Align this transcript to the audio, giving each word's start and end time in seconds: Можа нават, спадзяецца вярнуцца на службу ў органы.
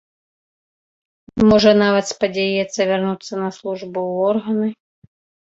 Можа 1.51 1.71
нават, 1.83 2.05
спадзяецца 2.13 2.79
вярнуцца 2.93 3.33
на 3.43 3.49
службу 3.59 3.99
ў 4.11 4.15
органы. 4.33 4.67